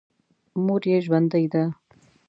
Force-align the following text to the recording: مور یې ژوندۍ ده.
مور 0.63 0.81
یې 0.91 0.97
ژوندۍ 1.05 1.45
ده. 1.53 1.63